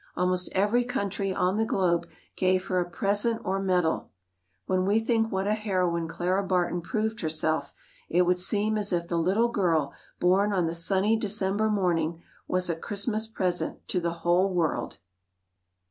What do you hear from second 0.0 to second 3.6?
Almost every country on the globe gave her a present or